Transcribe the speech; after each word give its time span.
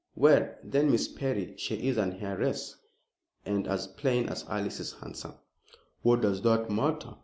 "Well, 0.15 0.49
then, 0.63 0.89
Miss 0.89 1.07
Perry. 1.07 1.53
She 1.57 1.87
is 1.87 1.97
an 1.99 2.13
heiress." 2.13 2.75
"And 3.45 3.67
as 3.67 3.85
plain 3.85 4.29
as 4.29 4.43
Alice 4.49 4.79
is 4.79 4.93
handsome." 4.93 5.35
"What 6.01 6.21
does 6.21 6.41
that 6.41 6.71
matter? 6.71 7.13